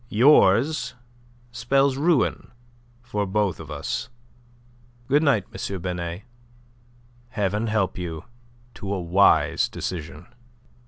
[0.09, 0.95] Yours
[1.51, 2.51] spells ruin
[3.03, 4.09] for both of us.
[5.07, 5.79] Good night, M.
[5.79, 6.23] Binet.
[7.29, 8.25] Heaven help you
[8.73, 10.25] to a wise decision."